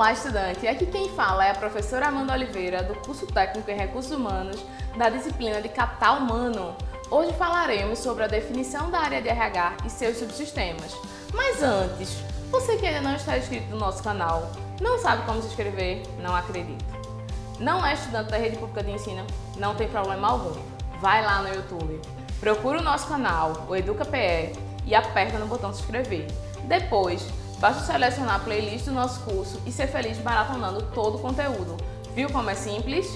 [0.00, 0.66] Olá, estudante!
[0.66, 4.64] Aqui quem fala é a professora Amanda Oliveira, do curso técnico em Recursos Humanos,
[4.96, 6.74] da disciplina de Capital Humano.
[7.10, 10.96] Hoje falaremos sobre a definição da área de RH e seus subsistemas.
[11.34, 12.16] Mas antes,
[12.50, 14.50] você que ainda não está inscrito no nosso canal,
[14.80, 16.00] não sabe como se inscrever?
[16.22, 16.82] Não acredito.
[17.58, 19.26] Não é estudante da rede pública de ensino?
[19.58, 20.58] Não tem problema algum.
[20.98, 22.00] Vai lá no YouTube,
[22.40, 26.26] procura o nosso canal, o EducaPE, e aperta no botão se inscrever.
[26.64, 27.28] Depois,
[27.60, 31.76] Basta selecionar a playlist do nosso curso e ser feliz maratonando todo o conteúdo.
[32.14, 33.06] Viu como é simples?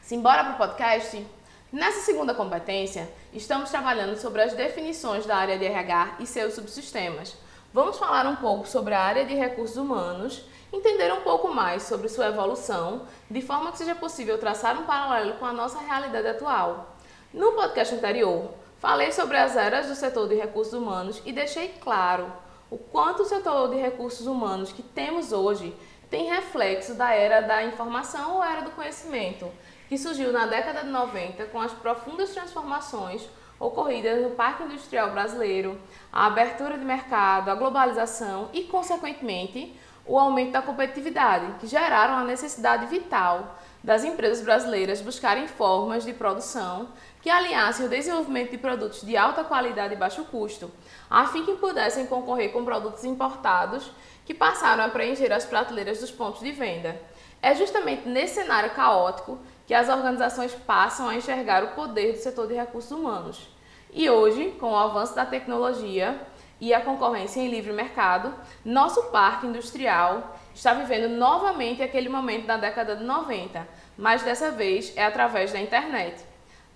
[0.00, 1.22] Simbora para o podcast?
[1.70, 7.36] Nessa segunda competência, estamos trabalhando sobre as definições da área de RH e seus subsistemas.
[7.74, 12.08] Vamos falar um pouco sobre a área de recursos humanos, entender um pouco mais sobre
[12.08, 16.96] sua evolução, de forma que seja possível traçar um paralelo com a nossa realidade atual.
[17.34, 18.48] No podcast anterior,
[18.84, 22.30] Falei sobre as eras do setor de recursos humanos e deixei claro
[22.70, 25.74] o quanto o setor de recursos humanos que temos hoje
[26.10, 29.50] tem reflexo da era da informação ou era do conhecimento,
[29.88, 33.26] que surgiu na década de 90 com as profundas transformações
[33.58, 35.80] ocorridas no Parque Industrial Brasileiro,
[36.12, 39.74] a abertura de mercado, a globalização e, consequentemente,
[40.06, 46.12] o aumento da competitividade, que geraram a necessidade vital das empresas brasileiras buscarem formas de
[46.12, 46.88] produção
[47.20, 50.70] que aliassem o desenvolvimento de produtos de alta qualidade e baixo custo,
[51.08, 53.90] a fim que pudessem concorrer com produtos importados
[54.24, 57.00] que passaram a preencher as prateleiras dos pontos de venda.
[57.42, 62.46] É justamente nesse cenário caótico que as organizações passam a enxergar o poder do setor
[62.46, 63.48] de recursos humanos.
[63.92, 66.20] E hoje, com o avanço da tecnologia
[66.60, 68.32] e a concorrência em livre mercado,
[68.64, 73.66] nosso parque industrial está vivendo novamente aquele momento da década de 90,
[73.98, 76.24] mas dessa vez é através da internet.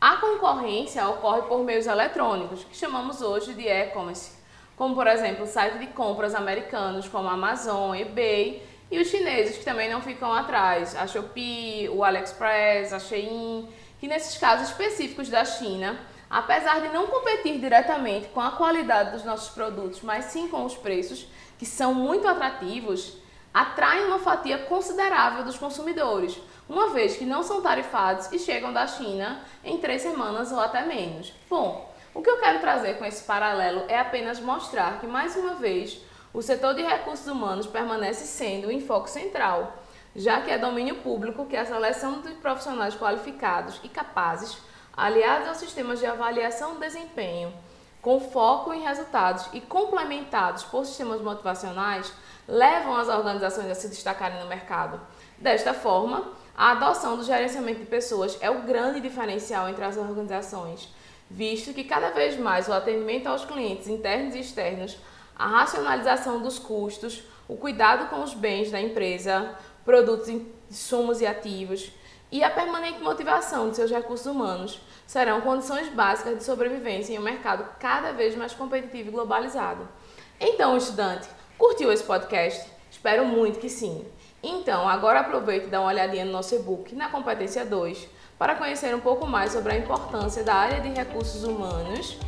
[0.01, 4.37] A concorrência ocorre por meios eletrônicos, que chamamos hoje de e-commerce,
[4.77, 9.65] como por exemplo o site de compras americanos como Amazon, eBay e os chineses que
[9.65, 13.69] também não ficam atrás, a Shopee, o AliExpress, a Shein,
[14.01, 15.99] que nesses casos específicos da China,
[16.31, 20.77] apesar de não competir diretamente com a qualidade dos nossos produtos, mas sim com os
[20.77, 21.27] preços,
[21.59, 23.17] que são muito atrativos,
[23.53, 26.39] atraem uma fatia considerável dos consumidores,
[26.69, 30.85] uma vez que não são tarifados e chegam da China em três semanas ou até
[30.85, 31.33] menos.
[31.49, 35.55] Bom, o que eu quero trazer com esse paralelo é apenas mostrar que, mais uma
[35.55, 36.01] vez,
[36.33, 39.83] o setor de recursos humanos permanece sendo o enfoque central,
[40.15, 44.59] já que é domínio público que a seleção de profissionais qualificados e capazes,
[44.99, 47.55] aliados aos sistemas de avaliação de desempenho,
[48.03, 52.13] com foco em resultados e complementados por sistemas motivacionais,
[52.49, 55.01] levam as organizações a se destacarem no mercado.
[55.39, 60.93] Desta forma, a adoção do gerenciamento de pessoas é o grande diferencial entre as organizações,
[61.31, 64.99] visto que cada vez mais o atendimento aos clientes internos e externos,
[65.37, 69.55] a racionalização dos custos, o cuidado com os bens da empresa,
[69.85, 70.29] produtos,
[70.69, 71.93] insumos e ativos
[72.31, 77.23] e a permanente motivação de seus recursos humanos serão condições básicas de sobrevivência em um
[77.23, 79.89] mercado cada vez mais competitivo e globalizado.
[80.39, 82.71] Então, estudante, curtiu esse podcast?
[82.91, 84.05] Espero muito que sim.
[84.43, 88.95] Então, agora aproveite e dá uma olhadinha no nosso e-book na competência 2 para conhecer
[88.95, 92.19] um pouco mais sobre a importância da área de recursos humanos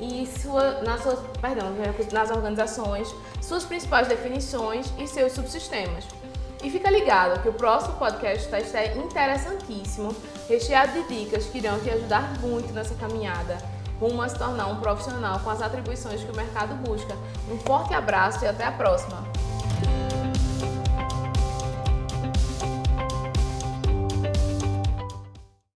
[0.00, 1.74] e sua, nas, suas, perdão,
[2.10, 6.04] nas organizações, suas principais definições e seus subsistemas.
[6.62, 10.14] E fica ligado que o próximo podcast está interessantíssimo,
[10.48, 13.58] recheado de dicas que irão te ajudar muito nessa caminhada
[14.02, 17.16] rumo a se tornar um profissional com as atribuições que o mercado busca.
[17.48, 19.31] Um forte abraço e até a próxima!